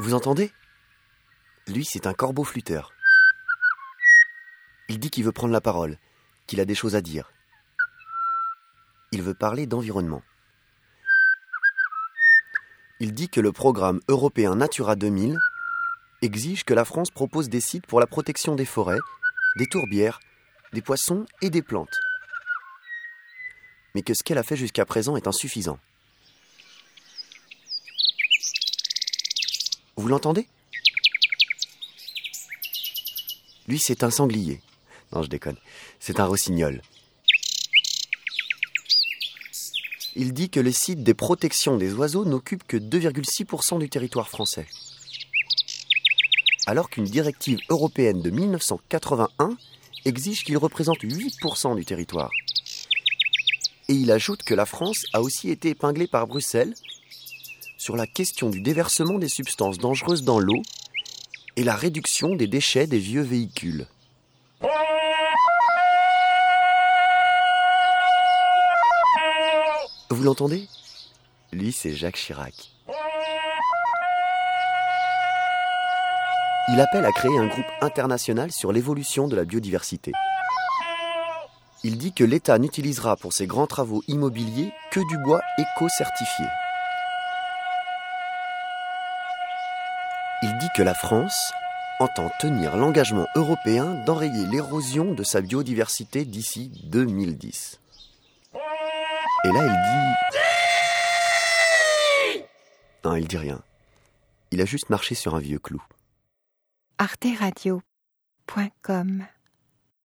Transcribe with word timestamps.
Vous 0.00 0.14
entendez? 0.14 0.52
Lui, 1.66 1.84
c'est 1.84 2.06
un 2.06 2.14
corbeau 2.14 2.44
flûteur. 2.44 2.92
Il 4.88 5.00
dit 5.00 5.10
qu'il 5.10 5.24
veut 5.24 5.32
prendre 5.32 5.52
la 5.52 5.60
parole, 5.60 5.98
qu'il 6.46 6.60
a 6.60 6.64
des 6.64 6.76
choses 6.76 6.94
à 6.94 7.00
dire. 7.00 7.32
Il 9.10 9.22
veut 9.22 9.34
parler 9.34 9.66
d'environnement. 9.66 10.22
Il 13.00 13.12
dit 13.12 13.28
que 13.28 13.40
le 13.40 13.50
programme 13.50 14.00
européen 14.08 14.54
Natura 14.54 14.94
2000 14.94 15.36
exige 16.22 16.64
que 16.64 16.74
la 16.74 16.84
France 16.84 17.10
propose 17.10 17.48
des 17.48 17.60
sites 17.60 17.86
pour 17.86 17.98
la 17.98 18.06
protection 18.06 18.54
des 18.54 18.64
forêts, 18.64 19.00
des 19.56 19.66
tourbières, 19.66 20.20
des 20.72 20.82
poissons 20.82 21.26
et 21.42 21.50
des 21.50 21.62
plantes. 21.62 22.00
Mais 23.96 24.02
que 24.02 24.14
ce 24.14 24.22
qu'elle 24.22 24.38
a 24.38 24.44
fait 24.44 24.56
jusqu'à 24.56 24.84
présent 24.84 25.16
est 25.16 25.26
insuffisant. 25.26 25.80
Vous 29.98 30.06
l'entendez? 30.06 30.46
Lui, 33.66 33.80
c'est 33.80 34.04
un 34.04 34.12
sanglier. 34.12 34.62
Non, 35.12 35.24
je 35.24 35.28
déconne. 35.28 35.56
C'est 35.98 36.20
un 36.20 36.24
rossignol. 36.26 36.82
Il 40.14 40.32
dit 40.32 40.50
que 40.50 40.60
les 40.60 40.70
sites 40.70 41.02
des 41.02 41.14
protections 41.14 41.76
des 41.76 41.94
oiseaux 41.94 42.24
n'occupent 42.24 42.66
que 42.68 42.76
2,6% 42.76 43.80
du 43.80 43.90
territoire 43.90 44.28
français. 44.28 44.68
Alors 46.66 46.90
qu'une 46.90 47.04
directive 47.04 47.58
européenne 47.68 48.22
de 48.22 48.30
1981 48.30 49.56
exige 50.04 50.44
qu'ils 50.44 50.58
représentent 50.58 51.02
8% 51.02 51.74
du 51.74 51.84
territoire. 51.84 52.30
Et 53.88 53.94
il 53.94 54.12
ajoute 54.12 54.44
que 54.44 54.54
la 54.54 54.64
France 54.64 55.06
a 55.12 55.22
aussi 55.22 55.50
été 55.50 55.70
épinglée 55.70 56.06
par 56.06 56.28
Bruxelles 56.28 56.74
sur 57.88 57.96
la 57.96 58.06
question 58.06 58.50
du 58.50 58.60
déversement 58.60 59.18
des 59.18 59.30
substances 59.30 59.78
dangereuses 59.78 60.22
dans 60.22 60.38
l'eau 60.38 60.60
et 61.56 61.64
la 61.64 61.74
réduction 61.74 62.34
des 62.34 62.46
déchets 62.46 62.86
des 62.86 62.98
vieux 62.98 63.22
véhicules. 63.22 63.86
Vous 70.10 70.22
l'entendez? 70.22 70.68
Lui, 71.50 71.72
c'est 71.72 71.94
Jacques 71.94 72.16
Chirac. 72.16 72.52
Il 76.68 76.78
appelle 76.78 77.06
à 77.06 77.12
créer 77.12 77.38
un 77.38 77.46
groupe 77.46 77.72
international 77.80 78.52
sur 78.52 78.70
l'évolution 78.70 79.28
de 79.28 79.36
la 79.36 79.46
biodiversité. 79.46 80.12
Il 81.84 81.96
dit 81.96 82.12
que 82.12 82.24
l'État 82.24 82.58
n'utilisera 82.58 83.16
pour 83.16 83.32
ses 83.32 83.46
grands 83.46 83.66
travaux 83.66 84.02
immobiliers 84.08 84.74
que 84.90 85.00
du 85.08 85.16
bois 85.24 85.40
éco-certifié. 85.56 86.44
Il 90.48 90.56
dit 90.56 90.70
que 90.74 90.82
la 90.82 90.94
France 90.94 91.52
entend 92.00 92.30
tenir 92.40 92.78
l'engagement 92.78 93.26
européen 93.36 94.02
d'enrayer 94.06 94.46
l'érosion 94.46 95.12
de 95.12 95.22
sa 95.22 95.42
biodiversité 95.42 96.24
d'ici 96.24 96.70
2010. 96.84 97.78
Et 99.44 99.48
là, 99.48 99.66
il 99.66 99.72
dit... 102.40 102.44
Non, 103.04 103.16
il 103.16 103.28
dit 103.28 103.36
rien. 103.36 103.60
Il 104.50 104.62
a 104.62 104.64
juste 104.64 104.88
marché 104.88 105.14
sur 105.14 105.34
un 105.34 105.40
vieux 105.40 105.58
clou. 105.58 105.82
arteradio.com 106.96 109.26